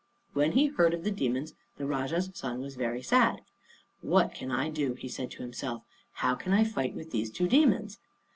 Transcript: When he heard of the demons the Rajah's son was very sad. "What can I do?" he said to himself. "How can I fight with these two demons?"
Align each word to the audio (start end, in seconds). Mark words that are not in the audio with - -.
When 0.33 0.53
he 0.53 0.65
heard 0.65 0.95
of 0.95 1.03
the 1.03 1.11
demons 1.11 1.53
the 1.77 1.85
Rajah's 1.85 2.31
son 2.33 2.59
was 2.59 2.75
very 2.75 3.03
sad. 3.03 3.41
"What 4.01 4.33
can 4.33 4.49
I 4.49 4.67
do?" 4.71 4.95
he 4.95 5.07
said 5.07 5.29
to 5.29 5.43
himself. 5.43 5.83
"How 6.13 6.33
can 6.33 6.53
I 6.53 6.63
fight 6.63 6.95
with 6.95 7.11
these 7.11 7.29
two 7.29 7.47
demons?" 7.47 7.99